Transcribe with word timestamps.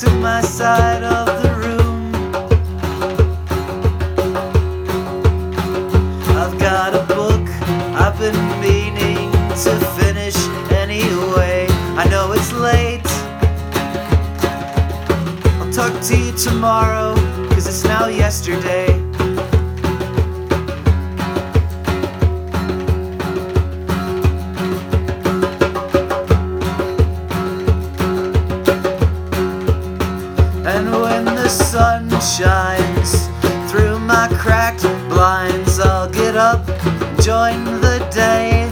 to 0.00 0.10
my 0.16 0.40
side 0.40 1.04
of 1.04 1.26
the 1.40 1.50
room. 1.54 2.12
I've 6.36 6.58
got 6.58 6.94
a 6.94 7.04
book 7.14 7.48
I've 7.94 8.18
been 8.18 8.34
meaning 8.60 9.30
to 9.62 9.76
finish 9.96 10.34
anyway. 10.72 11.68
I 11.96 12.08
know 12.10 12.32
it's 12.32 12.52
late. 12.52 13.06
I'll 15.60 15.72
talk 15.72 16.02
to 16.08 16.18
you 16.18 16.32
tomorrow, 16.32 17.14
cause 17.50 17.68
it's 17.68 17.84
now 17.84 18.08
yesterday. 18.08 19.03
Shines 32.24 33.28
through 33.70 33.98
my 33.98 34.28
cracked 34.38 34.82
blinds, 35.08 35.78
I'll 35.78 36.10
get 36.10 36.36
up 36.36 36.64
join 37.24 37.64
the 37.80 38.06
day, 38.12 38.68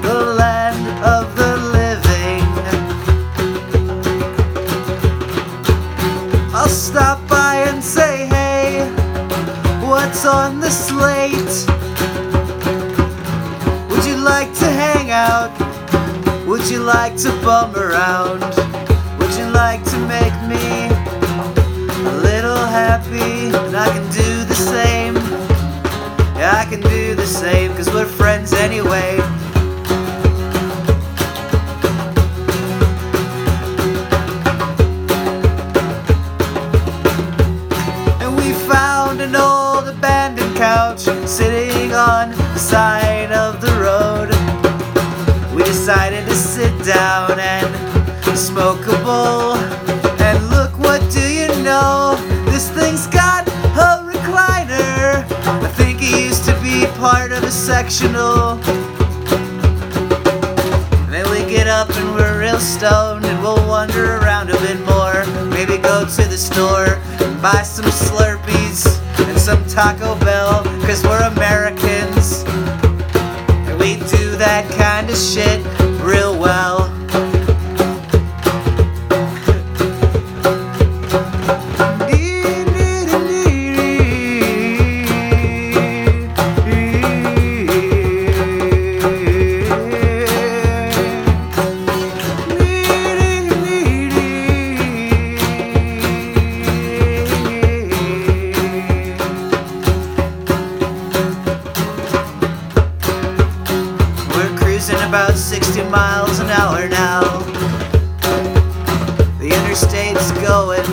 the 0.00 0.34
land 0.38 0.82
of 1.04 1.36
the 1.36 1.56
living. 1.76 2.42
I'll 6.54 6.68
stop 6.68 7.18
by 7.28 7.56
and 7.68 7.84
say, 7.84 8.24
hey, 8.26 8.88
what's 9.86 10.24
on 10.24 10.60
the 10.60 10.70
slate? 10.70 11.56
Would 13.90 14.06
you 14.06 14.16
like 14.16 14.54
to 14.54 14.68
hang 14.84 15.10
out? 15.10 15.52
Would 16.46 16.66
you 16.70 16.80
like 16.80 17.18
to 17.18 17.30
bum 17.42 17.76
around? 17.76 18.40
Would 19.18 19.34
you 19.36 19.50
like 19.50 19.84
to 19.84 19.98
make 20.08 20.36
me 20.48 20.95
same, 27.36 27.74
cause 27.76 27.92
we're 27.92 28.06
friends 28.06 28.54
anyway. 28.54 29.18
And 38.22 38.34
we 38.38 38.52
found 38.66 39.20
an 39.20 39.36
old 39.36 39.86
abandoned 39.86 40.56
couch 40.56 41.00
sitting 41.28 41.92
on 41.92 42.30
the 42.30 42.58
side 42.58 43.32
of 43.32 43.60
the 43.60 43.72
road. 43.86 44.30
We 45.54 45.62
decided 45.62 46.24
to 46.26 46.34
sit 46.34 46.72
down 46.86 47.38
and 47.38 48.38
smoke 48.38 48.80
a 48.86 48.96
bowl. 49.04 49.56
And 50.26 50.48
look, 50.48 50.78
what 50.78 51.02
do 51.12 51.20
you 51.20 51.48
know? 51.62 52.35
Sectional. 57.76 58.54
Then 61.12 61.28
we 61.30 61.40
get 61.44 61.68
up 61.68 61.90
and 61.90 62.14
we're 62.14 62.40
real 62.40 62.58
stoned 62.58 63.26
and 63.26 63.42
we'll 63.42 63.68
wander 63.68 64.16
around 64.16 64.48
a 64.48 64.58
bit 64.60 64.80
more. 64.86 65.26
Maybe 65.50 65.76
go 65.76 66.06
to 66.06 66.22
the 66.24 66.38
store 66.38 66.86
and 67.20 67.42
buy 67.42 67.60
some 67.60 67.84
Slurpees 67.84 68.98
and 69.28 69.38
some 69.38 69.62
Taco 69.66 70.18
Bell, 70.24 70.64
cause 70.86 71.04
we're 71.04 71.20
Americans. 71.36 72.44
And 73.68 73.78
we 73.78 73.96
do 74.08 74.24
that 74.38 74.64
kind 74.78 75.10
of 75.10 75.16
shit 75.18 75.60
real 76.00 76.38
well. 76.38 76.85
About 105.16 105.38
60 105.38 105.82
miles 105.84 106.40
an 106.40 106.50
hour 106.50 106.86
now. 106.90 107.22
The 109.38 109.48
interstate's 109.48 110.30
going. 110.44 110.84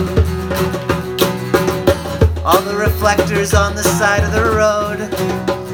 All 2.46 2.62
the 2.62 2.78
reflectors 2.78 3.54
on 3.54 3.76
the 3.76 3.84
side 3.84 4.24
of 4.24 4.32
the 4.32 4.46
road 4.46 5.02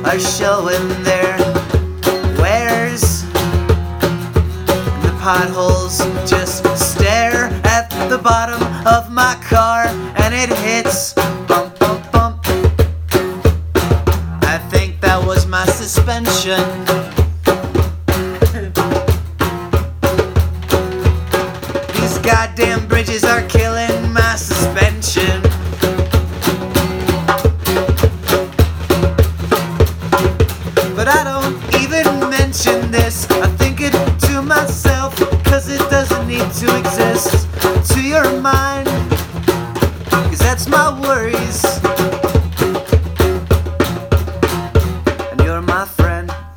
are 0.03 0.19
showing 0.19 0.81
their 1.03 1.37
wares. 2.41 3.21
And 4.95 5.03
the 5.03 5.15
potholes 5.21 5.99
just 6.27 6.65
stare 6.75 7.51
at 7.65 7.91
the 8.09 8.17
bottom 8.17 8.63
of 8.87 9.11
my 9.11 9.37
car 9.47 9.85
and 10.23 10.33
it 10.33 10.49
hits 10.57 11.13
bump, 11.47 11.77
bump, 11.77 12.11
bump. 12.11 12.41
I 14.41 14.57
think 14.71 15.01
that 15.01 15.23
was 15.23 15.45
my 15.45 15.67
suspension. 15.67 16.88
Goddamn 22.31 22.87
bridges 22.87 23.23
are 23.23 23.41
killing 23.47 24.13
my 24.13 24.35
suspension. 24.35 25.41
But 30.95 31.07
I 31.07 31.23
don't 31.23 31.57
even 31.81 32.29
mention 32.29 32.91
this. 32.91 33.27
I 33.31 33.47
think 33.57 33.81
it 33.81 33.93
to 34.27 34.43
myself, 34.43 35.15
cause 35.43 35.69
it 35.69 35.81
doesn't 35.89 36.27
need 36.27 36.47
to 36.61 36.77
exist. 36.77 37.47
To 37.93 37.99
your 37.99 38.39
mind, 38.39 38.85
cause 40.11 40.37
that's 40.37 40.67
my 40.67 40.87
worries. 41.01 41.65